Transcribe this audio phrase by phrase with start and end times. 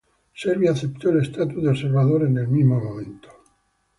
[0.33, 3.29] Serbia aceptó el estatus de observador en el mismo momento.